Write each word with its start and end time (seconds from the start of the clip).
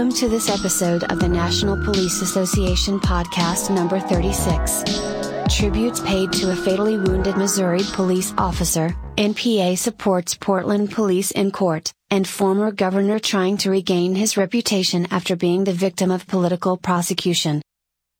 Welcome 0.00 0.16
to 0.16 0.28
this 0.30 0.48
episode 0.48 1.04
of 1.12 1.20
the 1.20 1.28
National 1.28 1.76
Police 1.76 2.22
Association 2.22 2.98
podcast 3.00 3.68
number 3.68 4.00
36. 4.00 4.82
Tributes 5.54 6.00
paid 6.00 6.32
to 6.32 6.52
a 6.52 6.56
fatally 6.56 6.96
wounded 6.96 7.36
Missouri 7.36 7.82
police 7.92 8.32
officer, 8.38 8.96
NPA 9.18 9.76
supports 9.76 10.34
Portland 10.34 10.90
police 10.90 11.32
in 11.32 11.50
court, 11.50 11.92
and 12.08 12.26
former 12.26 12.72
governor 12.72 13.18
trying 13.18 13.58
to 13.58 13.70
regain 13.70 14.14
his 14.14 14.38
reputation 14.38 15.06
after 15.10 15.36
being 15.36 15.64
the 15.64 15.74
victim 15.74 16.10
of 16.10 16.26
political 16.26 16.78
prosecution. 16.78 17.60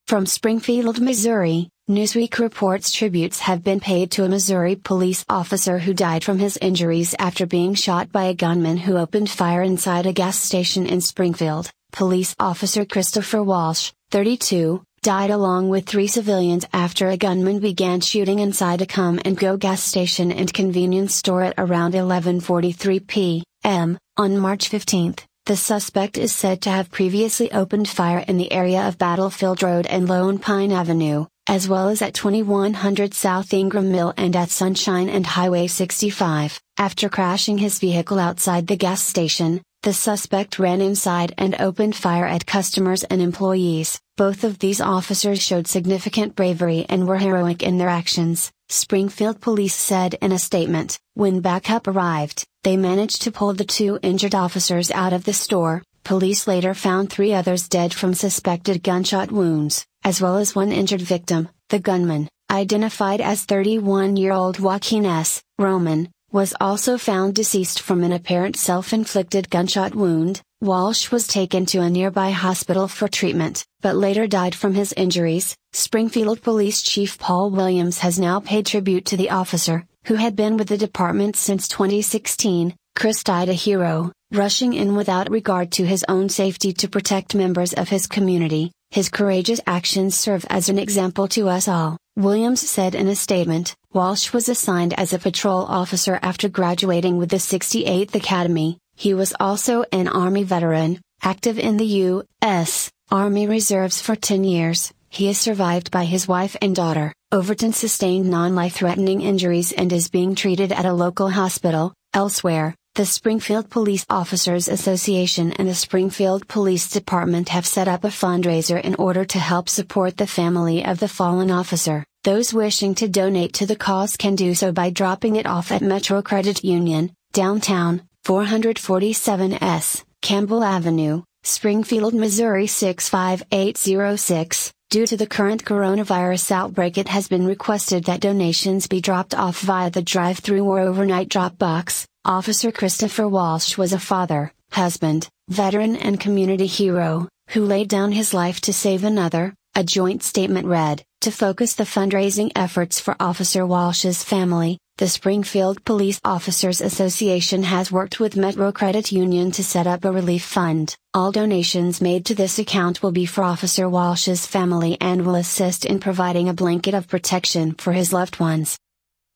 From 0.06 0.27
Springfield, 0.27 1.01
Missouri, 1.01 1.70
Newsweek 1.91 2.38
reports 2.38 2.93
tributes 2.93 3.41
have 3.41 3.64
been 3.64 3.80
paid 3.80 4.12
to 4.12 4.23
a 4.23 4.29
Missouri 4.29 4.77
police 4.77 5.25
officer 5.29 5.80
who 5.80 5.93
died 5.93 6.23
from 6.23 6.38
his 6.38 6.56
injuries 6.59 7.16
after 7.19 7.46
being 7.46 7.74
shot 7.74 8.12
by 8.12 8.27
a 8.27 8.32
gunman 8.32 8.77
who 8.77 8.96
opened 8.96 9.28
fire 9.28 9.60
inside 9.60 10.06
a 10.06 10.12
gas 10.12 10.38
station 10.38 10.87
in 10.87 11.01
Springfield. 11.01 11.68
Police 11.91 12.37
officer 12.38 12.84
Christopher 12.84 13.42
Walsh, 13.42 13.91
32, 14.12 14.84
died 15.02 15.30
along 15.30 15.68
with 15.68 15.84
three 15.84 16.06
civilians 16.06 16.65
after 16.73 17.09
a 17.09 17.16
gunman 17.16 17.59
began 17.59 18.01
shooting 18.01 18.38
inside 18.38 18.80
a 18.80 18.87
Kum 18.87 19.16
& 19.16 19.34
Go 19.34 19.57
gas 19.57 19.82
station 19.82 20.30
and 20.30 20.54
convenience 20.54 21.16
store 21.16 21.43
at 21.43 21.54
around 21.59 21.95
11:43 21.95 23.04
p.m. 23.09 23.98
on 24.16 24.38
March 24.38 24.68
15. 24.68 25.16
The 25.46 25.57
suspect 25.57 26.16
is 26.18 26.32
said 26.32 26.62
to 26.62 26.70
have 26.70 26.93
previously 26.93 27.51
opened 27.51 27.88
fire 27.88 28.24
in 28.29 28.37
the 28.37 28.52
area 28.52 28.87
of 28.87 28.96
Battlefield 28.96 29.65
Road 29.65 29.88
and 29.88 30.09
Lone 30.09 30.38
Pine 30.38 30.70
Avenue, 30.70 31.27
as 31.50 31.68
well 31.68 31.88
as 31.88 32.00
at 32.00 32.14
2100 32.14 33.12
South 33.12 33.52
Ingram 33.52 33.90
Mill 33.90 34.14
and 34.16 34.36
at 34.36 34.50
Sunshine 34.50 35.09
and 35.09 35.27
Highway 35.27 35.66
65. 35.66 36.60
After 36.78 37.09
crashing 37.09 37.59
his 37.59 37.80
vehicle 37.80 38.20
outside 38.20 38.68
the 38.68 38.76
gas 38.76 39.02
station, 39.02 39.60
the 39.82 39.92
suspect 39.92 40.60
ran 40.60 40.80
inside 40.80 41.34
and 41.37 41.57
opened 41.60 41.96
fire 41.96 42.24
at 42.24 42.46
customers 42.46 43.02
and 43.02 43.20
employees. 43.20 44.01
Both 44.16 44.45
of 44.45 44.60
these 44.60 44.80
officers 44.80 45.42
showed 45.42 45.66
significant 45.66 46.37
bravery 46.37 46.87
and 46.88 47.09
were 47.09 47.18
heroic 47.18 47.64
in 47.64 47.79
their 47.79 47.88
actions, 47.88 48.52
Springfield 48.68 49.40
police 49.40 49.74
said 49.74 50.14
in 50.23 50.30
a 50.30 50.38
statement. 50.38 51.01
When 51.14 51.40
backup 51.40 51.88
arrived, 51.88 52.46
they 52.62 52.76
managed 52.76 53.23
to 53.23 53.32
pull 53.32 53.54
the 53.54 53.64
two 53.64 53.98
injured 54.02 54.37
officers 54.37 54.92
out 54.92 55.12
of 55.12 55.24
the 55.24 55.32
store. 55.32 55.82
Police 56.04 56.46
later 56.46 56.74
found 56.74 57.10
three 57.10 57.35
others 57.35 57.68
dead 57.68 57.92
from 57.92 58.14
suspected 58.14 58.85
gunshot 58.85 59.32
wounds 59.32 59.85
as 60.04 60.20
well 60.20 60.37
as 60.37 60.54
one 60.54 60.73
injured 60.73 61.02
victim, 61.02 61.48
the 61.68 61.79
gunman, 61.79 62.29
identified 62.51 63.20
as 63.20 63.45
31 63.45 64.16
year 64.16 64.32
old 64.32 64.59
Joaquin 64.59 65.06
S. 65.06 65.42
Roman, 65.59 66.09
was 66.32 66.54
also 66.60 66.97
found 66.97 67.34
deceased 67.34 67.81
from 67.81 68.04
an 68.04 68.12
apparent 68.12 68.56
self 68.56 68.92
inflicted 68.92 69.50
gunshot 69.50 69.94
wound. 69.94 70.41
Walsh 70.60 71.10
was 71.10 71.26
taken 71.26 71.65
to 71.66 71.81
a 71.81 71.88
nearby 71.88 72.31
hospital 72.31 72.87
for 72.87 73.09
treatment, 73.09 73.65
but 73.81 73.97
later 73.97 74.26
died 74.26 74.54
from 74.54 74.75
his 74.75 74.92
injuries. 74.92 75.56
Springfield 75.72 76.42
Police 76.42 76.82
Chief 76.82 77.19
Paul 77.19 77.50
Williams 77.50 77.98
has 77.98 78.19
now 78.19 78.41
paid 78.41 78.66
tribute 78.66 79.06
to 79.06 79.16
the 79.16 79.31
officer, 79.31 79.87
who 80.04 80.14
had 80.14 80.37
been 80.37 80.56
with 80.56 80.69
the 80.69 80.76
department 80.76 81.37
since 81.37 81.66
2016. 81.69 82.75
Chris 82.94 83.25
died 83.25 83.48
a 83.48 83.54
hero, 83.54 84.12
rushing 84.32 84.75
in 84.75 84.94
without 84.97 85.31
regard 85.31 85.72
to 85.72 85.87
his 85.87 86.04
own 86.09 86.28
safety 86.28 86.72
to 86.75 86.88
protect 86.88 87.34
members 87.34 87.72
of 87.72 87.88
his 87.88 88.06
community, 88.06 88.70
his 88.91 89.09
courageous 89.09 89.60
actions 89.66 90.16
serve 90.16 90.44
as 90.50 90.69
an 90.69 90.78
example 90.78 91.28
to 91.28 91.49
us 91.49 91.69
all, 91.69 91.97
Williams 92.16 92.69
said 92.69 92.94
in 92.94 93.06
a 93.06 93.15
statement. 93.15 93.75
Walsh 93.93 94.32
was 94.32 94.49
assigned 94.49 94.99
as 94.99 95.12
a 95.12 95.19
patrol 95.19 95.65
officer 95.65 96.19
after 96.22 96.49
graduating 96.49 97.16
with 97.16 97.31
the 97.31 97.37
68th 97.37 98.15
Academy. 98.15 98.78
He 98.97 99.15
was 99.15 99.32
also 99.38 99.84
an 99.93 100.09
Army 100.09 100.43
veteran, 100.43 101.00
active 101.22 101.59
in 101.59 101.77
the 101.77 101.87
U.S. 101.87 102.91
Army 103.10 103.47
Reserves 103.47 104.00
for 104.00 104.16
10 104.16 104.44
years. 104.44 104.93
He 105.09 105.28
is 105.28 105.38
survived 105.38 105.91
by 105.91 106.04
his 106.04 106.28
wife 106.28 106.56
and 106.60 106.75
daughter. 106.75 107.12
Overton 107.32 107.72
sustained 107.72 108.28
non 108.28 108.54
life 108.54 108.75
threatening 108.75 109.20
injuries 109.20 109.72
and 109.72 109.93
is 109.93 110.10
being 110.10 110.34
treated 110.34 110.72
at 110.72 110.84
a 110.84 110.93
local 110.93 111.31
hospital. 111.31 111.94
Elsewhere, 112.12 112.75
the 113.00 113.06
Springfield 113.06 113.71
Police 113.71 114.05
Officers 114.11 114.69
Association 114.69 115.55
and 115.55 115.66
the 115.66 115.75
Springfield 115.75 116.47
Police 116.49 116.91
Department 116.91 117.49
have 117.49 117.65
set 117.65 117.88
up 117.88 118.05
a 118.05 118.09
fundraiser 118.09 118.78
in 118.78 118.94
order 118.97 119.25
to 119.25 119.38
help 119.38 119.71
support 119.71 120.19
the 120.19 120.27
family 120.27 120.84
of 120.84 121.00
the 121.00 121.09
fallen 121.09 121.50
officer. 121.50 122.05
Those 122.25 122.53
wishing 122.53 122.94
to 122.97 123.09
donate 123.09 123.55
to 123.55 123.65
the 123.65 123.75
cause 123.75 124.19
can 124.19 124.34
do 124.34 124.55
so 124.55 124.71
by 124.71 124.91
dropping 124.91 125.37
it 125.37 125.47
off 125.47 125.72
at 125.72 125.81
Metro 125.81 126.21
Credit 126.21 126.62
Union, 126.62 127.15
downtown, 127.33 128.03
447S, 128.27 130.05
Campbell 130.21 130.62
Avenue, 130.62 131.22
Springfield, 131.43 132.12
Missouri 132.12 132.67
65806. 132.67 134.72
Due 134.91 135.06
to 135.06 135.17
the 135.17 135.27
current 135.27 135.65
coronavirus 135.65 136.50
outbreak, 136.50 136.99
it 136.99 137.09
has 137.09 137.28
been 137.28 137.47
requested 137.47 138.05
that 138.05 138.21
donations 138.21 138.87
be 138.87 139.00
dropped 139.00 139.34
off 139.34 139.61
via 139.61 139.88
the 139.88 140.03
drive 140.03 140.41
through 140.41 140.65
or 140.65 140.81
overnight 140.81 141.31
drop 141.31 141.56
box. 141.56 142.06
Officer 142.26 142.70
Christopher 142.70 143.26
Walsh 143.26 143.78
was 143.78 143.94
a 143.94 143.98
father, 143.98 144.53
husband, 144.72 145.26
veteran, 145.48 145.97
and 145.97 146.20
community 146.20 146.66
hero, 146.66 147.26
who 147.48 147.64
laid 147.64 147.88
down 147.88 148.12
his 148.12 148.34
life 148.34 148.60
to 148.60 148.75
save 148.75 149.04
another, 149.04 149.54
a 149.75 149.82
joint 149.82 150.22
statement 150.22 150.66
read. 150.66 151.03
To 151.22 151.31
focus 151.31 151.75
the 151.75 151.84
fundraising 151.84 152.53
efforts 152.54 153.00
for 153.00 153.16
Officer 153.19 153.64
Walsh's 153.64 154.22
family, 154.22 154.76
the 154.98 155.08
Springfield 155.08 155.82
Police 155.86 156.20
Officers 156.22 156.82
Association 156.82 157.62
has 157.62 157.91
worked 157.91 158.20
with 158.20 158.37
Metro 158.37 158.70
Credit 158.70 159.10
Union 159.10 159.50
to 159.52 159.64
set 159.64 159.87
up 159.87 160.04
a 160.04 160.12
relief 160.12 160.44
fund. 160.44 160.94
All 161.14 161.32
donations 161.32 162.02
made 162.02 162.26
to 162.26 162.34
this 162.34 162.58
account 162.58 163.02
will 163.02 163.12
be 163.12 163.25
for 163.25 163.42
Officer 163.44 163.88
Walsh's 163.88 164.47
family 164.47 164.98
and 165.00 165.25
will 165.25 165.37
assist 165.37 165.87
in 165.87 166.00
providing 166.00 166.50
a 166.50 166.54
blanket 166.54 166.92
of 166.92 167.08
protection 167.08 167.72
for 167.76 167.94
his 167.94 168.12
loved 168.12 168.41
ones. 168.41 168.78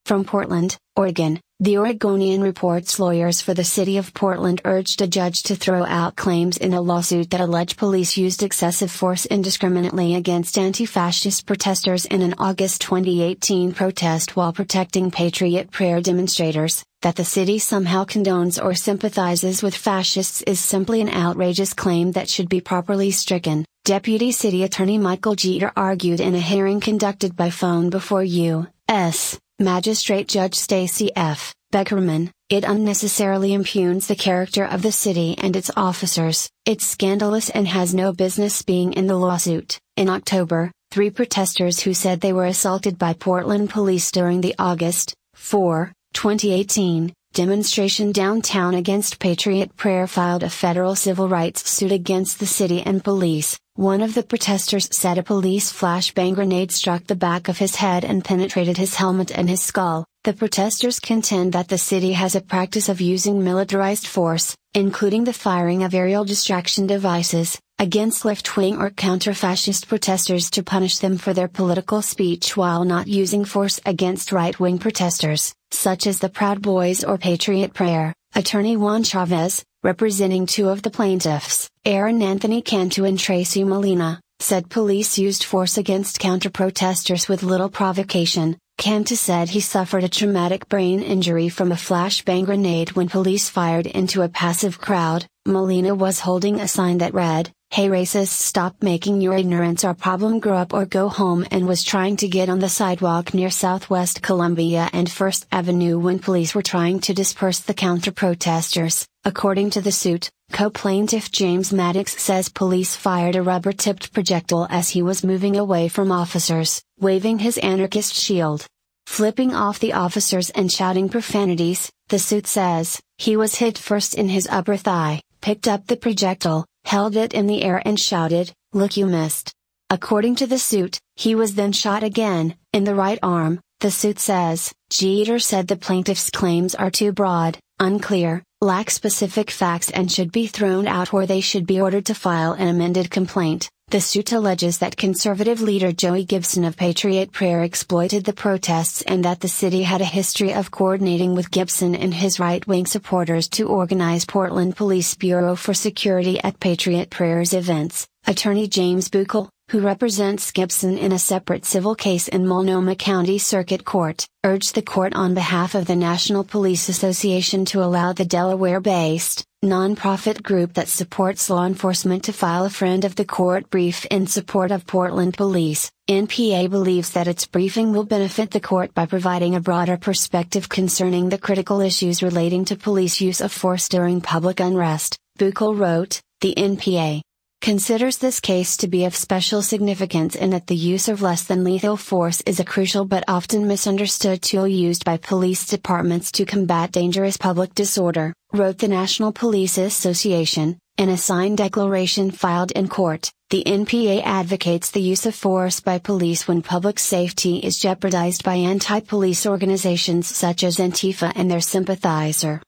From 0.04 0.24
Portland, 0.24 0.76
Oregon, 0.96 1.40
the 1.60 1.78
Oregonian 1.78 2.42
reports 2.42 2.98
lawyers 2.98 3.40
for 3.40 3.54
the 3.54 3.64
city 3.64 3.96
of 3.96 4.12
Portland 4.12 4.60
urged 4.66 5.00
a 5.00 5.06
judge 5.06 5.44
to 5.44 5.56
throw 5.56 5.82
out 5.86 6.14
claims 6.14 6.58
in 6.58 6.74
a 6.74 6.80
lawsuit 6.82 7.30
that 7.30 7.40
allege 7.40 7.78
police 7.78 8.18
used 8.18 8.42
excessive 8.42 8.90
force 8.90 9.24
indiscriminately 9.24 10.14
against 10.14 10.58
anti 10.58 10.84
fascist 10.84 11.46
protesters 11.46 12.04
in 12.04 12.20
an 12.20 12.34
August 12.36 12.82
2018 12.82 13.72
protest 13.72 14.36
while 14.36 14.52
protecting 14.52 15.10
Patriot 15.10 15.70
Prayer 15.70 16.02
demonstrators. 16.02 16.84
That 17.00 17.16
the 17.16 17.24
city 17.24 17.58
somehow 17.58 18.04
condones 18.04 18.62
or 18.62 18.74
sympathizes 18.74 19.62
with 19.62 19.74
fascists 19.74 20.42
is 20.42 20.60
simply 20.60 21.00
an 21.00 21.08
outrageous 21.08 21.72
claim 21.72 22.12
that 22.12 22.28
should 22.28 22.50
be 22.50 22.60
properly 22.60 23.10
stricken. 23.10 23.64
Deputy 23.86 24.32
City 24.32 24.64
Attorney 24.64 24.98
Michael 24.98 25.34
Jeter 25.34 25.72
argued 25.74 26.20
in 26.20 26.34
a 26.34 26.40
hearing 26.40 26.80
conducted 26.80 27.36
by 27.36 27.48
phone 27.48 27.88
before 27.88 28.22
U.S. 28.22 29.38
Magistrate 29.60 30.26
Judge 30.26 30.54
Stacie 30.54 31.12
F. 31.14 31.54
Beckerman, 31.72 32.32
it 32.48 32.64
unnecessarily 32.64 33.54
impugns 33.54 34.08
the 34.08 34.16
character 34.16 34.64
of 34.64 34.82
the 34.82 34.90
city 34.90 35.36
and 35.38 35.54
its 35.54 35.70
officers. 35.76 36.50
It's 36.66 36.84
scandalous 36.84 37.50
and 37.50 37.68
has 37.68 37.94
no 37.94 38.12
business 38.12 38.62
being 38.62 38.94
in 38.94 39.06
the 39.06 39.14
lawsuit. 39.14 39.78
In 39.96 40.08
October, 40.08 40.72
three 40.90 41.08
protesters 41.08 41.78
who 41.78 41.94
said 41.94 42.20
they 42.20 42.32
were 42.32 42.46
assaulted 42.46 42.98
by 42.98 43.12
Portland 43.12 43.70
police 43.70 44.10
during 44.10 44.40
the 44.40 44.56
August 44.58 45.14
4, 45.34 45.92
2018, 46.14 47.12
demonstration 47.34 48.12
downtown 48.12 48.74
against 48.74 49.18
Patriot 49.18 49.76
Prayer 49.76 50.06
filed 50.06 50.44
a 50.44 50.48
federal 50.48 50.94
civil 50.94 51.28
rights 51.28 51.68
suit 51.68 51.90
against 51.90 52.38
the 52.38 52.46
city 52.46 52.80
and 52.80 53.02
police. 53.02 53.58
One 53.74 54.02
of 54.02 54.14
the 54.14 54.22
protesters 54.22 54.88
said 54.96 55.18
a 55.18 55.24
police 55.24 55.72
flashbang 55.72 56.36
grenade 56.36 56.70
struck 56.70 57.08
the 57.08 57.16
back 57.16 57.48
of 57.48 57.58
his 57.58 57.74
head 57.74 58.04
and 58.04 58.24
penetrated 58.24 58.76
his 58.76 58.94
helmet 58.94 59.36
and 59.36 59.50
his 59.50 59.60
skull. 59.60 60.06
The 60.22 60.32
protesters 60.32 61.00
contend 61.00 61.52
that 61.54 61.66
the 61.66 61.76
city 61.76 62.12
has 62.12 62.36
a 62.36 62.40
practice 62.40 62.88
of 62.88 63.00
using 63.00 63.42
militarized 63.42 64.06
force, 64.06 64.54
including 64.72 65.24
the 65.24 65.32
firing 65.32 65.82
of 65.82 65.92
aerial 65.92 66.24
distraction 66.24 66.86
devices, 66.86 67.58
against 67.78 68.24
left 68.24 68.56
wing 68.56 68.76
or 68.76 68.90
counter 68.90 69.34
fascist 69.34 69.88
protesters 69.88 70.50
to 70.50 70.62
punish 70.62 70.98
them 70.98 71.18
for 71.18 71.32
their 71.32 71.48
political 71.48 72.00
speech 72.02 72.56
while 72.56 72.84
not 72.84 73.06
using 73.06 73.44
force 73.44 73.80
against 73.84 74.32
right 74.32 74.58
wing 74.58 74.78
protesters, 74.78 75.54
such 75.70 76.06
as 76.06 76.18
the 76.18 76.28
Proud 76.28 76.62
Boys 76.62 77.04
or 77.04 77.18
Patriot 77.18 77.74
Prayer. 77.74 78.14
Attorney 78.34 78.76
Juan 78.76 79.02
Chavez, 79.02 79.64
representing 79.82 80.46
two 80.46 80.68
of 80.68 80.82
the 80.82 80.90
plaintiffs, 80.90 81.68
Aaron 81.84 82.22
Anthony 82.22 82.62
Cantu 82.62 83.04
and 83.04 83.18
Tracy 83.18 83.64
Molina, 83.64 84.20
said 84.40 84.70
police 84.70 85.18
used 85.18 85.44
force 85.44 85.78
against 85.78 86.18
counter-protesters 86.18 87.28
with 87.28 87.42
little 87.42 87.68
provocation. 87.68 88.56
Cantu 88.76 89.14
said 89.14 89.48
he 89.48 89.60
suffered 89.60 90.02
a 90.02 90.08
traumatic 90.08 90.68
brain 90.68 91.00
injury 91.00 91.48
from 91.48 91.70
a 91.70 91.76
flashbang 91.76 92.44
grenade 92.44 92.92
when 92.92 93.08
police 93.08 93.48
fired 93.48 93.86
into 93.86 94.22
a 94.22 94.28
passive 94.28 94.80
crowd. 94.80 95.26
Molina 95.46 95.94
was 95.94 96.18
holding 96.20 96.58
a 96.58 96.66
sign 96.66 96.98
that 96.98 97.14
read, 97.14 97.52
Hey 97.74 97.88
racists 97.88 98.28
stop 98.28 98.84
making 98.84 99.20
your 99.20 99.34
ignorance 99.34 99.82
our 99.82 99.94
problem 99.94 100.38
grow 100.38 100.56
up 100.58 100.72
or 100.72 100.86
go 100.86 101.08
home 101.08 101.44
and 101.50 101.66
was 101.66 101.82
trying 101.82 102.16
to 102.18 102.28
get 102.28 102.48
on 102.48 102.60
the 102.60 102.68
sidewalk 102.68 103.34
near 103.34 103.50
Southwest 103.50 104.22
Columbia 104.22 104.88
and 104.92 105.10
First 105.10 105.48
Avenue 105.50 105.98
when 105.98 106.20
police 106.20 106.54
were 106.54 106.62
trying 106.62 107.00
to 107.00 107.12
disperse 107.12 107.58
the 107.58 107.74
counter-protesters, 107.74 109.08
according 109.24 109.70
to 109.70 109.80
the 109.80 109.90
suit. 109.90 110.30
Co-plaintiff 110.52 111.32
James 111.32 111.72
Maddox 111.72 112.16
says 112.22 112.48
police 112.48 112.94
fired 112.94 113.34
a 113.34 113.42
rubber-tipped 113.42 114.12
projectile 114.12 114.68
as 114.70 114.90
he 114.90 115.02
was 115.02 115.24
moving 115.24 115.56
away 115.56 115.88
from 115.88 116.12
officers, 116.12 116.80
waving 117.00 117.40
his 117.40 117.58
anarchist 117.58 118.14
shield. 118.14 118.64
Flipping 119.08 119.52
off 119.52 119.80
the 119.80 119.94
officers 119.94 120.48
and 120.50 120.70
shouting 120.70 121.08
profanities, 121.08 121.90
the 122.08 122.20
suit 122.20 122.46
says, 122.46 123.00
he 123.18 123.36
was 123.36 123.56
hit 123.56 123.76
first 123.76 124.14
in 124.14 124.28
his 124.28 124.46
upper 124.48 124.76
thigh, 124.76 125.20
picked 125.40 125.66
up 125.66 125.88
the 125.88 125.96
projectile, 125.96 126.64
held 126.84 127.16
it 127.16 127.34
in 127.34 127.46
the 127.46 127.62
air 127.62 127.82
and 127.84 127.98
shouted, 127.98 128.52
Look 128.72 128.96
you 128.96 129.06
missed. 129.06 129.52
According 129.90 130.36
to 130.36 130.46
the 130.46 130.58
suit, 130.58 130.98
he 131.16 131.34
was 131.34 131.54
then 131.54 131.72
shot 131.72 132.02
again, 132.02 132.56
in 132.72 132.84
the 132.84 132.94
right 132.94 133.18
arm, 133.22 133.60
the 133.80 133.90
suit 133.90 134.18
says. 134.18 134.72
Jeter 134.90 135.38
said 135.38 135.68
the 135.68 135.76
plaintiff's 135.76 136.30
claims 136.30 136.74
are 136.74 136.90
too 136.90 137.12
broad, 137.12 137.58
unclear, 137.78 138.42
lack 138.60 138.90
specific 138.90 139.50
facts 139.50 139.90
and 139.90 140.10
should 140.10 140.32
be 140.32 140.46
thrown 140.46 140.86
out 140.86 141.12
or 141.12 141.26
they 141.26 141.40
should 141.40 141.66
be 141.66 141.80
ordered 141.80 142.06
to 142.06 142.14
file 142.14 142.52
an 142.52 142.68
amended 142.68 143.10
complaint. 143.10 143.68
The 143.88 144.00
suit 144.00 144.32
alleges 144.32 144.78
that 144.78 144.96
conservative 144.96 145.60
leader 145.60 145.92
Joey 145.92 146.24
Gibson 146.24 146.64
of 146.64 146.76
Patriot 146.76 147.30
Prayer 147.30 147.62
exploited 147.62 148.24
the 148.24 148.32
protests 148.32 149.02
and 149.02 149.24
that 149.24 149.40
the 149.40 149.48
city 149.48 149.82
had 149.82 150.00
a 150.00 150.06
history 150.06 150.52
of 150.52 150.70
coordinating 150.70 151.34
with 151.34 151.50
Gibson 151.50 151.94
and 151.94 152.12
his 152.12 152.40
right 152.40 152.66
wing 152.66 152.86
supporters 152.86 153.46
to 153.50 153.68
organize 153.68 154.24
Portland 154.24 154.76
Police 154.76 155.14
Bureau 155.14 155.54
for 155.54 155.74
security 155.74 156.42
at 156.42 156.58
Patriot 156.58 157.10
Prayer's 157.10 157.52
events. 157.52 158.08
Attorney 158.26 158.66
James 158.66 159.08
Buchal, 159.08 159.48
who 159.74 159.80
represents 159.80 160.52
Gibson 160.52 160.96
in 160.96 161.10
a 161.10 161.18
separate 161.18 161.64
civil 161.64 161.96
case 161.96 162.28
in 162.28 162.46
Multnomah 162.46 162.94
County 162.94 163.38
Circuit 163.38 163.84
Court, 163.84 164.24
urged 164.44 164.76
the 164.76 164.82
court 164.82 165.16
on 165.16 165.34
behalf 165.34 165.74
of 165.74 165.86
the 165.86 165.96
National 165.96 166.44
Police 166.44 166.88
Association 166.88 167.64
to 167.64 167.82
allow 167.82 168.12
the 168.12 168.24
Delaware 168.24 168.78
based, 168.78 169.44
nonprofit 169.64 170.44
group 170.44 170.74
that 170.74 170.86
supports 170.86 171.50
law 171.50 171.66
enforcement 171.66 172.22
to 172.22 172.32
file 172.32 172.64
a 172.64 172.70
friend 172.70 173.04
of 173.04 173.16
the 173.16 173.24
court 173.24 173.68
brief 173.68 174.04
in 174.12 174.28
support 174.28 174.70
of 174.70 174.86
Portland 174.86 175.36
police. 175.36 175.90
NPA 176.08 176.70
believes 176.70 177.10
that 177.10 177.26
its 177.26 177.44
briefing 177.44 177.92
will 177.92 178.04
benefit 178.04 178.52
the 178.52 178.60
court 178.60 178.94
by 178.94 179.06
providing 179.06 179.56
a 179.56 179.60
broader 179.60 179.96
perspective 179.96 180.68
concerning 180.68 181.30
the 181.30 181.44
critical 181.46 181.80
issues 181.80 182.22
relating 182.22 182.64
to 182.64 182.76
police 182.76 183.20
use 183.20 183.40
of 183.40 183.50
force 183.50 183.88
during 183.88 184.20
public 184.20 184.60
unrest. 184.60 185.18
Buchal 185.36 185.76
wrote, 185.76 186.22
the 186.40 186.54
NPA 186.56 187.22
considers 187.64 188.18
this 188.18 188.40
case 188.40 188.76
to 188.76 188.86
be 188.86 189.06
of 189.06 189.16
special 189.16 189.62
significance 189.62 190.34
in 190.34 190.50
that 190.50 190.66
the 190.66 190.76
use 190.76 191.08
of 191.08 191.22
less 191.22 191.44
than 191.44 191.64
lethal 191.64 191.96
force 191.96 192.42
is 192.42 192.60
a 192.60 192.64
crucial 192.64 193.06
but 193.06 193.24
often 193.26 193.66
misunderstood 193.66 194.42
tool 194.42 194.68
used 194.68 195.02
by 195.02 195.16
police 195.16 195.66
departments 195.66 196.30
to 196.30 196.44
combat 196.44 196.92
dangerous 196.92 197.38
public 197.38 197.74
disorder, 197.74 198.34
wrote 198.52 198.76
the 198.76 198.86
National 198.86 199.32
Police 199.32 199.78
Association, 199.78 200.78
in 200.98 201.08
a 201.08 201.16
signed 201.16 201.56
declaration 201.56 202.30
filed 202.30 202.70
in 202.72 202.86
court. 202.86 203.32
The 203.48 203.64
NPA 203.64 204.20
advocates 204.22 204.90
the 204.90 205.00
use 205.00 205.24
of 205.24 205.34
force 205.34 205.80
by 205.80 205.98
police 205.98 206.46
when 206.46 206.60
public 206.60 206.98
safety 206.98 207.56
is 207.56 207.78
jeopardized 207.78 208.44
by 208.44 208.56
anti 208.56 209.00
police 209.00 209.46
organizations 209.46 210.26
such 210.26 210.64
as 210.64 210.76
Antifa 210.76 211.32
and 211.34 211.50
their 211.50 211.62
sympathizer. 211.62 212.60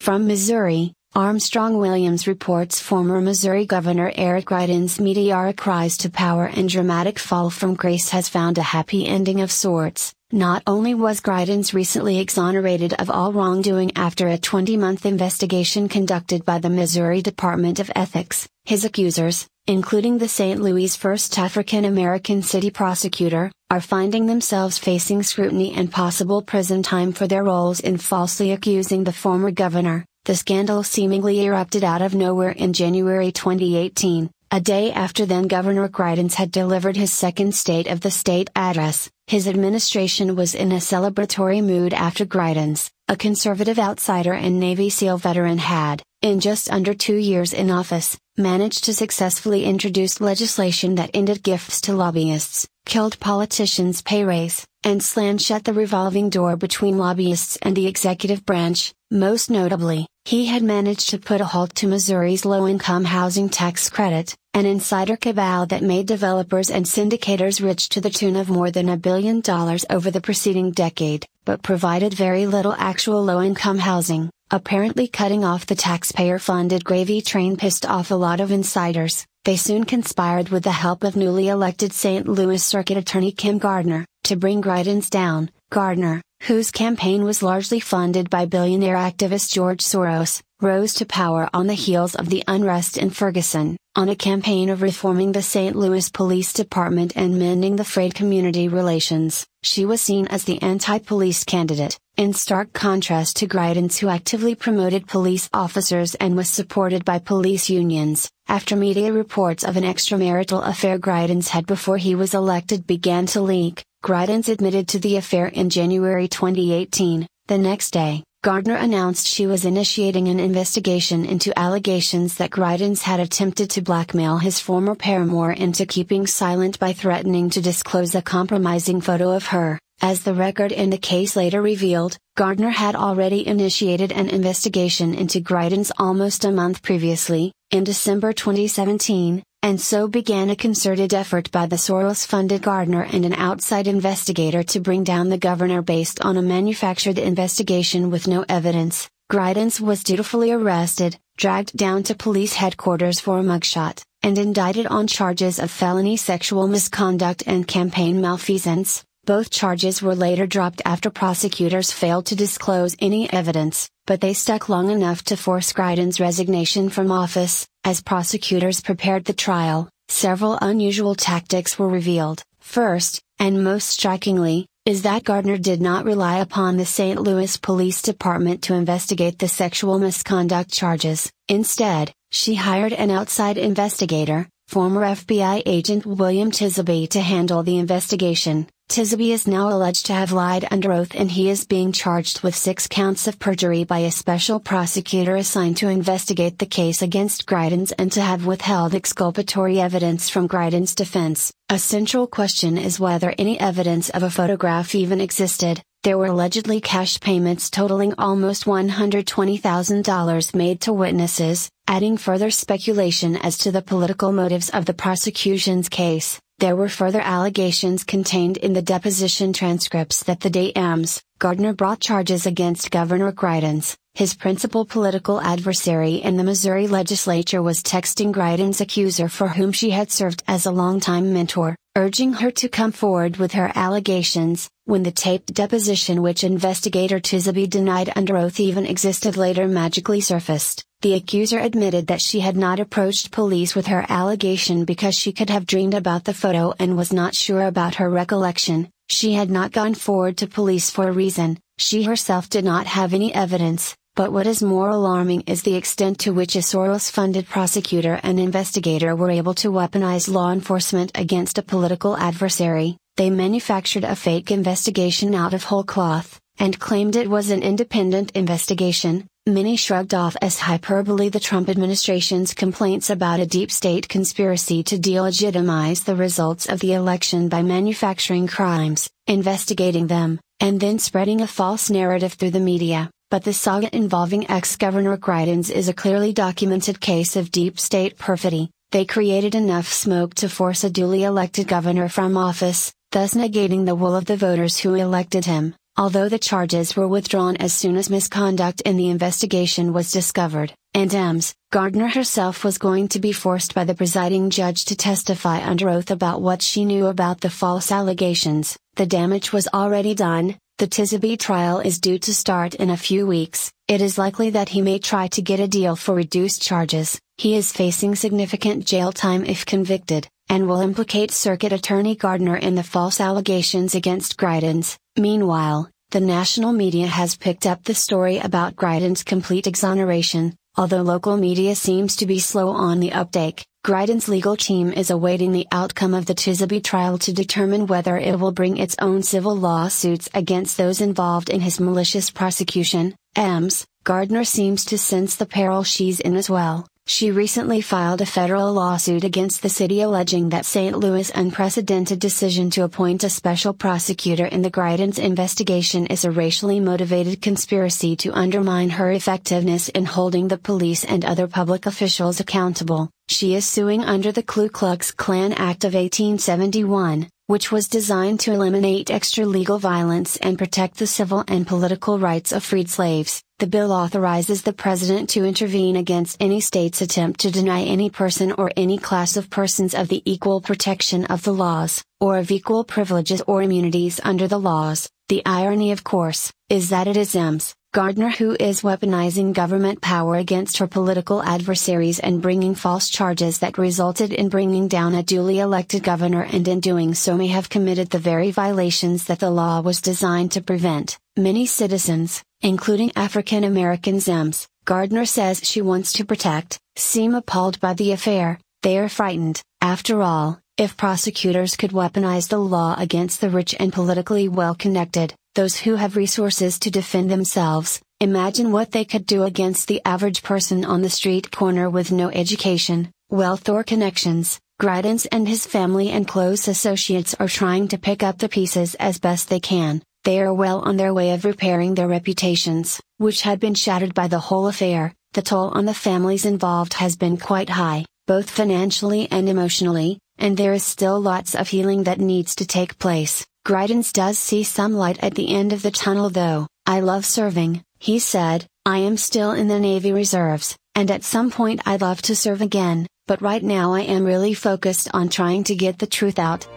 From 0.00 0.26
Missouri, 0.26 0.92
Armstrong 1.16 1.78
Williams 1.78 2.26
reports 2.28 2.78
former 2.78 3.22
Missouri 3.22 3.64
Governor 3.64 4.12
Eric 4.16 4.44
Greitens' 4.44 5.00
meteoric 5.00 5.64
rise 5.66 5.96
to 5.96 6.10
power 6.10 6.44
and 6.44 6.68
dramatic 6.68 7.18
fall 7.18 7.48
from 7.48 7.72
grace 7.72 8.10
has 8.10 8.28
found 8.28 8.58
a 8.58 8.62
happy 8.62 9.06
ending 9.06 9.40
of 9.40 9.50
sorts. 9.50 10.12
Not 10.30 10.62
only 10.66 10.92
was 10.92 11.22
Greitens 11.22 11.72
recently 11.72 12.18
exonerated 12.18 12.92
of 12.98 13.08
all 13.08 13.32
wrongdoing 13.32 13.92
after 13.96 14.28
a 14.28 14.36
20 14.36 14.76
month 14.76 15.06
investigation 15.06 15.88
conducted 15.88 16.44
by 16.44 16.58
the 16.58 16.68
Missouri 16.68 17.22
Department 17.22 17.80
of 17.80 17.90
Ethics, 17.96 18.46
his 18.66 18.84
accusers, 18.84 19.48
including 19.66 20.18
the 20.18 20.28
St. 20.28 20.60
Louis 20.60 20.94
first 20.96 21.38
African 21.38 21.86
American 21.86 22.42
city 22.42 22.68
prosecutor, 22.68 23.50
are 23.70 23.80
finding 23.80 24.26
themselves 24.26 24.76
facing 24.76 25.22
scrutiny 25.22 25.72
and 25.72 25.90
possible 25.90 26.42
prison 26.42 26.82
time 26.82 27.12
for 27.12 27.26
their 27.26 27.42
roles 27.42 27.80
in 27.80 27.96
falsely 27.96 28.52
accusing 28.52 29.04
the 29.04 29.14
former 29.14 29.50
governor. 29.50 30.04
The 30.26 30.34
scandal 30.34 30.82
seemingly 30.82 31.44
erupted 31.44 31.84
out 31.84 32.02
of 32.02 32.12
nowhere 32.12 32.50
in 32.50 32.72
January 32.72 33.30
2018, 33.30 34.28
a 34.50 34.60
day 34.60 34.90
after 34.90 35.24
then 35.24 35.46
Governor 35.46 35.88
Greitens 35.88 36.34
had 36.34 36.50
delivered 36.50 36.96
his 36.96 37.12
second 37.12 37.54
State 37.54 37.86
of 37.86 38.00
the 38.00 38.10
State 38.10 38.50
address. 38.56 39.08
His 39.28 39.46
administration 39.46 40.34
was 40.34 40.56
in 40.56 40.72
a 40.72 40.80
celebratory 40.80 41.62
mood 41.62 41.94
after 41.94 42.26
Greitens, 42.26 42.90
a 43.06 43.14
conservative 43.14 43.78
outsider 43.78 44.32
and 44.32 44.58
Navy 44.58 44.90
SEAL 44.90 45.18
veteran 45.18 45.58
had, 45.58 46.02
in 46.22 46.40
just 46.40 46.72
under 46.72 46.92
two 46.92 47.14
years 47.14 47.52
in 47.52 47.70
office, 47.70 48.18
managed 48.36 48.82
to 48.86 48.94
successfully 48.94 49.64
introduce 49.64 50.20
legislation 50.20 50.96
that 50.96 51.10
ended 51.14 51.44
gifts 51.44 51.80
to 51.82 51.92
lobbyists, 51.92 52.66
killed 52.84 53.16
politicians' 53.20 54.02
pay 54.02 54.24
raise, 54.24 54.66
and 54.82 55.04
slammed 55.04 55.40
shut 55.40 55.62
the 55.62 55.72
revolving 55.72 56.30
door 56.30 56.56
between 56.56 56.98
lobbyists 56.98 57.56
and 57.62 57.76
the 57.76 57.86
executive 57.86 58.44
branch, 58.44 58.92
most 59.12 59.50
notably, 59.50 60.08
he 60.26 60.46
had 60.46 60.60
managed 60.60 61.10
to 61.10 61.18
put 61.18 61.40
a 61.40 61.44
halt 61.44 61.72
to 61.72 61.86
Missouri's 61.86 62.44
low 62.44 62.66
income 62.66 63.04
housing 63.04 63.48
tax 63.48 63.88
credit, 63.88 64.34
an 64.54 64.66
insider 64.66 65.16
cabal 65.16 65.66
that 65.66 65.84
made 65.84 66.04
developers 66.04 66.68
and 66.68 66.84
syndicators 66.84 67.62
rich 67.62 67.88
to 67.88 68.00
the 68.00 68.10
tune 68.10 68.34
of 68.34 68.48
more 68.48 68.72
than 68.72 68.88
a 68.88 68.96
billion 68.96 69.40
dollars 69.40 69.84
over 69.88 70.10
the 70.10 70.20
preceding 70.20 70.72
decade, 70.72 71.24
but 71.44 71.62
provided 71.62 72.12
very 72.12 72.44
little 72.44 72.74
actual 72.76 73.22
low 73.22 73.40
income 73.40 73.78
housing. 73.78 74.28
Apparently 74.50 75.06
cutting 75.06 75.44
off 75.44 75.66
the 75.66 75.76
taxpayer 75.76 76.40
funded 76.40 76.84
gravy 76.84 77.22
train 77.22 77.56
pissed 77.56 77.86
off 77.86 78.10
a 78.10 78.16
lot 78.16 78.40
of 78.40 78.50
insiders. 78.50 79.24
They 79.44 79.56
soon 79.56 79.84
conspired 79.84 80.48
with 80.48 80.64
the 80.64 80.72
help 80.72 81.04
of 81.04 81.14
newly 81.14 81.46
elected 81.46 81.92
St. 81.92 82.26
Louis 82.26 82.60
Circuit 82.60 82.96
Attorney 82.96 83.30
Kim 83.30 83.58
Gardner, 83.58 84.04
to 84.24 84.34
bring 84.34 84.60
Greitens 84.60 85.08
down. 85.08 85.50
Gardner, 85.70 86.20
whose 86.46 86.70
campaign 86.70 87.24
was 87.24 87.42
largely 87.42 87.80
funded 87.80 88.30
by 88.30 88.46
billionaire 88.46 88.94
activist 88.94 89.52
George 89.52 89.80
Soros, 89.80 90.40
rose 90.62 90.94
to 90.94 91.04
power 91.04 91.50
on 91.52 91.66
the 91.66 91.74
heels 91.74 92.14
of 92.14 92.28
the 92.28 92.44
unrest 92.46 92.96
in 92.96 93.10
Ferguson, 93.10 93.76
on 93.96 94.08
a 94.08 94.14
campaign 94.14 94.70
of 94.70 94.80
reforming 94.80 95.32
the 95.32 95.42
St. 95.42 95.74
Louis 95.74 96.08
Police 96.08 96.52
Department 96.52 97.12
and 97.16 97.36
mending 97.36 97.74
the 97.74 97.84
frayed 97.84 98.14
community 98.14 98.68
relations. 98.68 99.44
She 99.64 99.84
was 99.84 100.00
seen 100.00 100.28
as 100.28 100.44
the 100.44 100.62
anti-police 100.62 101.42
candidate, 101.42 101.98
in 102.16 102.32
stark 102.32 102.72
contrast 102.72 103.36
to 103.38 103.48
Greitens 103.48 103.98
who 103.98 104.08
actively 104.08 104.54
promoted 104.54 105.08
police 105.08 105.50
officers 105.52 106.14
and 106.14 106.36
was 106.36 106.48
supported 106.48 107.04
by 107.04 107.18
police 107.18 107.68
unions. 107.68 108.30
After 108.46 108.76
media 108.76 109.12
reports 109.12 109.64
of 109.64 109.76
an 109.76 109.82
extramarital 109.82 110.64
affair 110.64 110.96
Greitens 110.96 111.48
had 111.48 111.66
before 111.66 111.96
he 111.96 112.14
was 112.14 112.34
elected 112.34 112.86
began 112.86 113.26
to 113.26 113.40
leak, 113.40 113.84
Greitens 114.06 114.48
admitted 114.48 114.86
to 114.86 115.00
the 115.00 115.16
affair 115.16 115.48
in 115.48 115.68
January 115.68 116.28
2018. 116.28 117.26
The 117.48 117.58
next 117.58 117.90
day, 117.90 118.22
Gardner 118.44 118.76
announced 118.76 119.26
she 119.26 119.48
was 119.48 119.64
initiating 119.64 120.28
an 120.28 120.38
investigation 120.38 121.24
into 121.24 121.58
allegations 121.58 122.36
that 122.36 122.52
Greitens 122.52 123.02
had 123.02 123.18
attempted 123.18 123.68
to 123.70 123.82
blackmail 123.82 124.38
his 124.38 124.60
former 124.60 124.94
paramour 124.94 125.50
into 125.50 125.86
keeping 125.86 126.24
silent 126.28 126.78
by 126.78 126.92
threatening 126.92 127.50
to 127.50 127.60
disclose 127.60 128.14
a 128.14 128.22
compromising 128.22 129.00
photo 129.00 129.32
of 129.32 129.46
her. 129.46 129.76
As 130.00 130.22
the 130.22 130.34
record 130.34 130.70
in 130.70 130.90
the 130.90 130.98
case 130.98 131.34
later 131.34 131.60
revealed, 131.60 132.16
Gardner 132.36 132.70
had 132.70 132.94
already 132.94 133.44
initiated 133.44 134.12
an 134.12 134.28
investigation 134.28 135.14
into 135.14 135.40
Greitens 135.40 135.90
almost 135.98 136.44
a 136.44 136.52
month 136.52 136.80
previously, 136.80 137.50
in 137.72 137.82
December 137.82 138.32
2017, 138.32 139.42
and 139.66 139.80
so 139.80 140.06
began 140.06 140.48
a 140.48 140.54
concerted 140.54 141.12
effort 141.12 141.50
by 141.50 141.66
the 141.66 141.74
Soros 141.74 142.24
funded 142.24 142.62
Gardner 142.62 143.02
and 143.02 143.24
an 143.24 143.32
outside 143.32 143.88
investigator 143.88 144.62
to 144.62 144.78
bring 144.78 145.02
down 145.02 145.28
the 145.28 145.38
governor 145.38 145.82
based 145.82 146.24
on 146.24 146.36
a 146.36 146.42
manufactured 146.56 147.18
investigation 147.18 148.08
with 148.08 148.28
no 148.28 148.44
evidence. 148.48 149.10
Greitens 149.28 149.80
was 149.80 150.04
dutifully 150.04 150.52
arrested, 150.52 151.18
dragged 151.36 151.76
down 151.76 152.04
to 152.04 152.14
police 152.14 152.52
headquarters 152.52 153.18
for 153.18 153.40
a 153.40 153.42
mugshot, 153.42 154.04
and 154.22 154.38
indicted 154.38 154.86
on 154.86 155.08
charges 155.08 155.58
of 155.58 155.68
felony 155.68 156.16
sexual 156.16 156.68
misconduct 156.68 157.42
and 157.48 157.66
campaign 157.66 158.20
malfeasance. 158.20 159.02
Both 159.24 159.50
charges 159.50 160.00
were 160.00 160.14
later 160.14 160.46
dropped 160.46 160.80
after 160.84 161.10
prosecutors 161.10 161.90
failed 161.90 162.26
to 162.26 162.36
disclose 162.36 162.94
any 163.00 163.28
evidence, 163.32 163.90
but 164.06 164.20
they 164.20 164.32
stuck 164.32 164.68
long 164.68 164.90
enough 164.90 165.22
to 165.24 165.36
force 165.36 165.72
Greitens' 165.72 166.20
resignation 166.20 166.88
from 166.88 167.12
office. 167.12 167.66
As 167.84 168.00
prosecutors 168.00 168.80
prepared 168.80 169.24
the 169.24 169.32
trial, 169.32 169.88
several 170.08 170.58
unusual 170.62 171.14
tactics 171.14 171.78
were 171.78 171.88
revealed. 171.88 172.42
First, 172.60 173.20
and 173.38 173.62
most 173.62 173.88
strikingly, 173.88 174.66
is 174.84 175.02
that 175.02 175.24
Gardner 175.24 175.58
did 175.58 175.80
not 175.80 176.04
rely 176.04 176.38
upon 176.38 176.76
the 176.76 176.86
St. 176.86 177.20
Louis 177.20 177.56
Police 177.56 178.02
Department 178.02 178.62
to 178.62 178.74
investigate 178.74 179.38
the 179.38 179.48
sexual 179.48 179.98
misconduct 179.98 180.72
charges. 180.72 181.30
Instead, 181.48 182.12
She 182.30 182.54
hired 182.54 182.92
an 182.92 183.10
outside 183.10 183.56
investigator, 183.56 184.48
former 184.68 185.02
FBI 185.02 185.62
agent 185.64 186.04
William 186.04 186.50
Tisaby 186.50 187.08
to 187.10 187.20
handle 187.20 187.62
the 187.62 187.78
investigation. 187.78 188.66
Tisaby 188.88 189.32
is 189.32 189.48
now 189.48 189.68
alleged 189.68 190.06
to 190.06 190.12
have 190.12 190.30
lied 190.30 190.66
under 190.70 190.92
oath 190.92 191.12
and 191.14 191.30
he 191.30 191.50
is 191.50 191.66
being 191.66 191.90
charged 191.92 192.42
with 192.42 192.54
six 192.54 192.86
counts 192.86 193.26
of 193.26 193.38
perjury 193.38 193.82
by 193.84 193.98
a 193.98 194.10
special 194.10 194.60
prosecutor 194.60 195.34
assigned 195.36 195.76
to 195.78 195.88
investigate 195.88 196.58
the 196.58 196.66
case 196.66 197.02
against 197.02 197.46
Greitens 197.46 197.92
and 197.98 198.12
to 198.12 198.22
have 198.22 198.46
withheld 198.46 198.94
exculpatory 198.94 199.80
evidence 199.80 200.30
from 200.30 200.48
Greitens' 200.48 200.94
defense. 200.94 201.52
A 201.68 201.78
central 201.78 202.28
question 202.28 202.78
is 202.78 203.00
whether 203.00 203.34
any 203.36 203.58
evidence 203.58 204.08
of 204.10 204.22
a 204.22 204.30
photograph 204.30 204.94
even 204.94 205.20
existed. 205.20 205.82
There 206.04 206.16
were 206.16 206.26
allegedly 206.26 206.80
cash 206.80 207.18
payments 207.18 207.68
totaling 207.68 208.14
almost 208.16 208.66
$120,000 208.66 210.54
made 210.54 210.80
to 210.82 210.92
witnesses, 210.92 211.68
adding 211.88 212.16
further 212.16 212.50
speculation 212.50 213.36
as 213.36 213.58
to 213.58 213.72
the 213.72 213.82
political 213.82 214.30
motives 214.30 214.70
of 214.70 214.86
the 214.86 214.94
prosecution's 214.94 215.88
case. 215.88 216.40
There 216.58 216.74
were 216.74 216.88
further 216.88 217.20
allegations 217.20 218.02
contained 218.02 218.56
in 218.56 218.72
the 218.72 218.80
deposition 218.80 219.52
transcripts 219.52 220.22
that 220.22 220.40
the 220.40 220.48
day 220.48 220.72
Ms. 220.74 221.20
Gardner 221.38 221.74
brought 221.74 222.00
charges 222.00 222.46
against 222.46 222.90
Governor 222.90 223.30
Greitens, 223.30 223.94
his 224.14 224.32
principal 224.32 224.86
political 224.86 225.38
adversary 225.42 226.14
in 226.14 226.38
the 226.38 226.44
Missouri 226.44 226.86
legislature 226.86 227.62
was 227.62 227.82
texting 227.82 228.32
Greitens' 228.32 228.80
accuser 228.80 229.28
for 229.28 229.48
whom 229.48 229.70
she 229.70 229.90
had 229.90 230.10
served 230.10 230.42
as 230.48 230.64
a 230.64 230.70
longtime 230.70 231.30
mentor, 231.30 231.76
urging 231.94 232.32
her 232.32 232.50
to 232.52 232.70
come 232.70 232.90
forward 232.90 233.36
with 233.36 233.52
her 233.52 233.70
allegations, 233.74 234.70
when 234.86 235.02
the 235.02 235.10
taped 235.10 235.52
deposition 235.52 236.22
which 236.22 236.42
investigator 236.42 237.20
Tisaby 237.20 237.68
denied 237.68 238.10
under 238.16 238.38
oath 238.38 238.58
even 238.58 238.86
existed 238.86 239.36
later 239.36 239.68
magically 239.68 240.22
surfaced. 240.22 240.85
The 241.02 241.14
accuser 241.14 241.58
admitted 241.58 242.06
that 242.06 242.22
she 242.22 242.40
had 242.40 242.56
not 242.56 242.80
approached 242.80 243.30
police 243.30 243.74
with 243.74 243.86
her 243.88 244.06
allegation 244.08 244.84
because 244.84 245.14
she 245.14 245.32
could 245.32 245.50
have 245.50 245.66
dreamed 245.66 245.94
about 245.94 246.24
the 246.24 246.34
photo 246.34 246.72
and 246.78 246.96
was 246.96 247.12
not 247.12 247.34
sure 247.34 247.62
about 247.62 247.96
her 247.96 248.08
recollection. 248.08 248.88
She 249.08 249.34
had 249.34 249.50
not 249.50 249.72
gone 249.72 249.94
forward 249.94 250.36
to 250.38 250.46
police 250.46 250.90
for 250.90 251.08
a 251.08 251.12
reason, 251.12 251.58
she 251.78 252.04
herself 252.04 252.48
did 252.48 252.64
not 252.64 252.86
have 252.86 253.12
any 253.12 253.34
evidence, 253.34 253.94
but 254.14 254.32
what 254.32 254.46
is 254.46 254.62
more 254.62 254.88
alarming 254.88 255.42
is 255.42 255.62
the 255.62 255.74
extent 255.74 256.18
to 256.20 256.32
which 256.32 256.56
a 256.56 256.60
Soros 256.60 257.10
funded 257.10 257.46
prosecutor 257.46 258.18
and 258.22 258.40
investigator 258.40 259.14
were 259.14 259.30
able 259.30 259.52
to 259.54 259.70
weaponize 259.70 260.32
law 260.32 260.50
enforcement 260.50 261.12
against 261.14 261.58
a 261.58 261.62
political 261.62 262.16
adversary. 262.16 262.96
They 263.16 263.28
manufactured 263.28 264.04
a 264.04 264.16
fake 264.16 264.50
investigation 264.50 265.34
out 265.34 265.52
of 265.52 265.64
whole 265.64 265.84
cloth, 265.84 266.40
and 266.58 266.80
claimed 266.80 267.14
it 267.14 267.28
was 267.28 267.50
an 267.50 267.62
independent 267.62 268.32
investigation, 268.32 269.28
Many 269.48 269.76
shrugged 269.76 270.12
off 270.12 270.36
as 270.42 270.58
hyperbole 270.58 271.28
the 271.28 271.38
Trump 271.38 271.68
administration's 271.68 272.52
complaints 272.52 273.10
about 273.10 273.38
a 273.38 273.46
deep 273.46 273.70
state 273.70 274.08
conspiracy 274.08 274.82
to 274.82 274.98
delegitimize 274.98 276.02
the 276.02 276.16
results 276.16 276.66
of 276.66 276.80
the 276.80 276.94
election 276.94 277.48
by 277.48 277.62
manufacturing 277.62 278.48
crimes, 278.48 279.08
investigating 279.28 280.08
them, 280.08 280.40
and 280.58 280.80
then 280.80 280.98
spreading 280.98 281.42
a 281.42 281.46
false 281.46 281.88
narrative 281.90 282.32
through 282.32 282.50
the 282.50 282.58
media. 282.58 283.08
But 283.30 283.44
the 283.44 283.52
saga 283.52 283.88
involving 283.94 284.50
ex-Governor 284.50 285.16
Greitens 285.18 285.70
is 285.70 285.88
a 285.88 285.94
clearly 285.94 286.32
documented 286.32 287.00
case 287.00 287.36
of 287.36 287.52
deep 287.52 287.78
state 287.78 288.18
perfidy. 288.18 288.70
They 288.90 289.04
created 289.04 289.54
enough 289.54 289.92
smoke 289.92 290.34
to 290.36 290.48
force 290.48 290.82
a 290.82 290.90
duly 290.90 291.22
elected 291.22 291.68
governor 291.68 292.08
from 292.08 292.36
office, 292.36 292.92
thus 293.12 293.34
negating 293.34 293.86
the 293.86 293.94
will 293.94 294.16
of 294.16 294.24
the 294.24 294.36
voters 294.36 294.76
who 294.76 294.94
elected 294.94 295.44
him. 295.44 295.76
Although 295.98 296.28
the 296.28 296.38
charges 296.38 296.94
were 296.94 297.08
withdrawn 297.08 297.56
as 297.56 297.72
soon 297.72 297.96
as 297.96 298.10
misconduct 298.10 298.82
in 298.82 298.98
the 298.98 299.08
investigation 299.08 299.94
was 299.94 300.12
discovered, 300.12 300.74
and 300.92 301.10
Ms. 301.10 301.54
Gardner 301.72 302.08
herself 302.08 302.64
was 302.64 302.76
going 302.76 303.08
to 303.08 303.18
be 303.18 303.32
forced 303.32 303.74
by 303.74 303.84
the 303.84 303.94
presiding 303.94 304.50
judge 304.50 304.84
to 304.86 304.94
testify 304.94 305.66
under 305.66 305.88
oath 305.88 306.10
about 306.10 306.42
what 306.42 306.60
she 306.60 306.84
knew 306.84 307.06
about 307.06 307.40
the 307.40 307.48
false 307.48 307.90
allegations, 307.90 308.76
the 308.96 309.06
damage 309.06 309.54
was 309.54 309.68
already 309.72 310.14
done, 310.14 310.58
the 310.76 310.86
Tisaby 310.86 311.38
trial 311.38 311.80
is 311.80 311.98
due 311.98 312.18
to 312.18 312.34
start 312.34 312.74
in 312.74 312.90
a 312.90 312.96
few 312.98 313.26
weeks, 313.26 313.72
it 313.88 314.02
is 314.02 314.18
likely 314.18 314.50
that 314.50 314.68
he 314.68 314.82
may 314.82 314.98
try 314.98 315.28
to 315.28 315.40
get 315.40 315.60
a 315.60 315.66
deal 315.66 315.96
for 315.96 316.14
reduced 316.14 316.60
charges, 316.60 317.18
he 317.38 317.56
is 317.56 317.72
facing 317.72 318.14
significant 318.14 318.84
jail 318.84 319.12
time 319.12 319.46
if 319.46 319.64
convicted, 319.64 320.28
and 320.48 320.68
will 320.68 320.80
implicate 320.80 321.30
Circuit 321.30 321.72
Attorney 321.72 322.16
Gardner 322.16 322.56
in 322.56 322.74
the 322.74 322.82
false 322.82 323.20
allegations 323.20 323.94
against 323.94 324.36
Greitens. 324.36 324.96
Meanwhile, 325.16 325.90
the 326.10 326.20
national 326.20 326.72
media 326.72 327.06
has 327.06 327.36
picked 327.36 327.66
up 327.66 327.82
the 327.84 327.94
story 327.94 328.38
about 328.38 328.76
Greitens' 328.76 329.24
complete 329.24 329.66
exoneration, 329.66 330.56
although 330.76 331.02
local 331.02 331.36
media 331.36 331.74
seems 331.74 332.16
to 332.16 332.26
be 332.26 332.38
slow 332.38 332.68
on 332.68 333.00
the 333.00 333.12
uptake. 333.12 333.66
Greitens' 333.84 334.28
legal 334.28 334.56
team 334.56 334.92
is 334.92 335.10
awaiting 335.10 335.52
the 335.52 335.66
outcome 335.70 336.12
of 336.12 336.26
the 336.26 336.34
Tisaby 336.34 336.82
trial 336.82 337.18
to 337.18 337.32
determine 337.32 337.86
whether 337.86 338.16
it 338.16 338.38
will 338.38 338.52
bring 338.52 338.76
its 338.76 338.96
own 339.00 339.22
civil 339.22 339.54
lawsuits 339.54 340.28
against 340.34 340.76
those 340.76 341.00
involved 341.00 341.50
in 341.50 341.60
his 341.60 341.78
malicious 341.78 342.30
prosecution. 342.30 343.14
Ms. 343.36 343.86
Gardner 344.04 344.44
seems 344.44 344.84
to 344.86 344.98
sense 344.98 345.36
the 345.36 345.46
peril 345.46 345.84
she's 345.84 346.20
in 346.20 346.36
as 346.36 346.50
well. 346.50 346.88
She 347.08 347.30
recently 347.30 347.82
filed 347.82 348.20
a 348.20 348.26
federal 348.26 348.72
lawsuit 348.72 349.22
against 349.22 349.62
the 349.62 349.68
city 349.68 350.00
alleging 350.00 350.48
that 350.48 350.66
St. 350.66 350.98
Louis' 350.98 351.30
unprecedented 351.36 352.18
decision 352.18 352.68
to 352.70 352.82
appoint 352.82 353.22
a 353.22 353.30
special 353.30 353.72
prosecutor 353.72 354.46
in 354.46 354.62
the 354.62 354.72
Greitens 354.72 355.20
investigation 355.20 356.06
is 356.06 356.24
a 356.24 356.32
racially 356.32 356.80
motivated 356.80 357.40
conspiracy 357.40 358.16
to 358.16 358.32
undermine 358.32 358.90
her 358.90 359.12
effectiveness 359.12 359.88
in 359.90 360.04
holding 360.04 360.48
the 360.48 360.58
police 360.58 361.04
and 361.04 361.24
other 361.24 361.46
public 361.46 361.86
officials 361.86 362.40
accountable. 362.40 363.08
She 363.28 363.54
is 363.54 363.64
suing 363.64 364.02
under 364.02 364.32
the 364.32 364.42
Ku 364.42 364.68
Klux 364.68 365.12
Klan 365.12 365.52
Act 365.52 365.84
of 365.84 365.94
1871, 365.94 367.28
which 367.46 367.70
was 367.70 367.88
designed 367.88 368.40
to 368.40 368.52
eliminate 368.52 369.10
extra-legal 369.10 369.78
violence 369.78 370.36
and 370.38 370.58
protect 370.58 370.98
the 370.98 371.06
civil 371.06 371.44
and 371.46 371.66
political 371.66 372.18
rights 372.18 372.52
of 372.52 372.64
freed 372.64 372.88
slaves. 372.88 373.42
The 373.58 373.66
bill 373.66 373.92
authorizes 373.92 374.62
the 374.62 374.72
President 374.72 375.30
to 375.30 375.44
intervene 375.44 375.96
against 375.96 376.36
any 376.40 376.60
state's 376.60 377.00
attempt 377.00 377.40
to 377.40 377.50
deny 377.50 377.82
any 377.82 378.10
person 378.10 378.52
or 378.52 378.70
any 378.76 378.98
class 378.98 379.36
of 379.36 379.48
persons 379.48 379.94
of 379.94 380.08
the 380.08 380.22
equal 380.24 380.60
protection 380.60 381.24
of 381.26 381.42
the 381.42 381.54
laws, 381.54 382.02
or 382.20 382.36
of 382.36 382.50
equal 382.50 382.84
privileges 382.84 383.42
or 383.46 383.62
immunities 383.62 384.20
under 384.24 384.48
the 384.48 384.60
laws. 384.60 385.08
The 385.28 385.42
irony 385.46 385.92
of 385.92 386.04
course, 386.04 386.52
is 386.68 386.90
that 386.90 387.06
it 387.06 387.16
is 387.16 387.34
Ms., 387.34 387.74
Gardner 387.96 388.28
who 388.28 388.54
is 388.60 388.82
weaponizing 388.82 389.54
government 389.54 390.02
power 390.02 390.36
against 390.36 390.76
her 390.76 390.86
political 390.86 391.42
adversaries 391.42 392.18
and 392.18 392.42
bringing 392.42 392.74
false 392.74 393.08
charges 393.08 393.60
that 393.60 393.78
resulted 393.78 394.34
in 394.34 394.50
bringing 394.50 394.86
down 394.86 395.14
a 395.14 395.22
duly 395.22 395.60
elected 395.60 396.02
governor 396.02 396.42
and 396.42 396.68
in 396.68 396.80
doing 396.80 397.14
so 397.14 397.38
may 397.38 397.46
have 397.46 397.70
committed 397.70 398.10
the 398.10 398.18
very 398.18 398.50
violations 398.50 399.24
that 399.24 399.38
the 399.38 399.48
law 399.48 399.80
was 399.80 400.02
designed 400.02 400.52
to 400.52 400.60
prevent. 400.60 401.16
Many 401.38 401.64
citizens, 401.64 402.44
including 402.60 403.12
African 403.16 403.64
Americans 403.64 404.28
Ms. 404.28 404.66
Gardner 404.84 405.24
says 405.24 405.62
she 405.64 405.80
wants 405.80 406.12
to 406.12 406.26
protect, 406.26 406.78
seem 406.96 407.34
appalled 407.34 407.80
by 407.80 407.94
the 407.94 408.12
affair, 408.12 408.60
they 408.82 408.98
are 408.98 409.08
frightened, 409.08 409.62
after 409.80 410.20
all, 410.20 410.60
if 410.76 410.98
prosecutors 410.98 411.76
could 411.76 411.92
weaponize 411.92 412.48
the 412.50 412.58
law 412.58 412.94
against 412.98 413.40
the 413.40 413.48
rich 413.48 413.74
and 413.80 413.90
politically 413.90 414.50
well 414.50 414.74
connected, 414.74 415.32
those 415.56 415.74
who 415.74 415.96
have 415.96 416.16
resources 416.16 416.78
to 416.78 416.90
defend 416.90 417.30
themselves, 417.30 418.00
imagine 418.20 418.72
what 418.72 418.92
they 418.92 419.06
could 419.06 419.24
do 419.24 419.44
against 419.44 419.88
the 419.88 420.02
average 420.04 420.42
person 420.42 420.84
on 420.84 421.00
the 421.00 421.08
street 421.08 421.50
corner 421.50 421.88
with 421.88 422.12
no 422.12 422.28
education, 422.30 423.10
wealth 423.30 423.66
or 423.68 423.82
connections. 423.82 424.60
Greitens 424.78 425.26
and 425.32 425.48
his 425.48 425.66
family 425.66 426.10
and 426.10 426.28
close 426.28 426.68
associates 426.68 427.34
are 427.40 427.48
trying 427.48 427.88
to 427.88 427.96
pick 427.96 428.22
up 428.22 428.36
the 428.36 428.50
pieces 428.50 428.94
as 428.96 429.18
best 429.18 429.48
they 429.48 429.58
can. 429.58 430.02
They 430.24 430.42
are 430.42 430.52
well 430.52 430.80
on 430.80 430.98
their 430.98 431.14
way 431.14 431.30
of 431.30 431.46
repairing 431.46 431.94
their 431.94 432.08
reputations, 432.08 433.00
which 433.16 433.40
had 433.40 433.58
been 433.58 433.74
shattered 433.74 434.12
by 434.12 434.28
the 434.28 434.38
whole 434.38 434.66
affair. 434.66 435.14
The 435.32 435.40
toll 435.40 435.70
on 435.70 435.86
the 435.86 435.94
families 435.94 436.44
involved 436.44 436.92
has 436.94 437.16
been 437.16 437.38
quite 437.38 437.70
high, 437.70 438.04
both 438.26 438.50
financially 438.50 439.26
and 439.30 439.48
emotionally, 439.48 440.18
and 440.36 440.54
there 440.54 440.74
is 440.74 440.84
still 440.84 441.18
lots 441.18 441.54
of 441.54 441.68
healing 441.68 442.04
that 442.04 442.20
needs 442.20 442.54
to 442.56 442.66
take 442.66 442.98
place. 442.98 443.46
Greitens 443.66 444.12
does 444.12 444.38
see 444.38 444.62
some 444.62 444.92
light 444.92 445.18
at 445.24 445.34
the 445.34 445.52
end 445.52 445.72
of 445.72 445.82
the 445.82 445.90
tunnel 445.90 446.30
though, 446.30 446.68
I 446.86 447.00
love 447.00 447.26
serving, 447.26 447.82
he 447.98 448.20
said, 448.20 448.64
I 448.86 448.98
am 448.98 449.16
still 449.16 449.50
in 449.50 449.66
the 449.66 449.80
Navy 449.80 450.12
Reserves, 450.12 450.76
and 450.94 451.10
at 451.10 451.24
some 451.24 451.50
point 451.50 451.80
I'd 451.84 452.00
love 452.00 452.22
to 452.22 452.36
serve 452.36 452.62
again, 452.62 453.08
but 453.26 453.42
right 453.42 453.64
now 453.64 453.92
I 453.92 454.02
am 454.02 454.22
really 454.22 454.54
focused 454.54 455.08
on 455.12 455.28
trying 455.28 455.64
to 455.64 455.74
get 455.74 455.98
the 455.98 456.06
truth 456.06 456.38
out. 456.38 456.68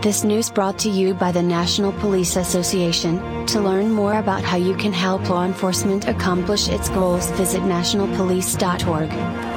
This 0.00 0.24
news 0.24 0.48
brought 0.48 0.78
to 0.78 0.88
you 0.88 1.12
by 1.12 1.30
the 1.30 1.42
National 1.42 1.92
Police 1.92 2.36
Association. 2.36 3.44
To 3.48 3.60
learn 3.60 3.90
more 3.90 4.18
about 4.18 4.42
how 4.42 4.56
you 4.56 4.74
can 4.76 4.94
help 4.94 5.28
law 5.28 5.44
enforcement 5.44 6.08
accomplish 6.08 6.70
its 6.70 6.88
goals, 6.88 7.30
visit 7.32 7.60
nationalpolice.org. 7.60 9.49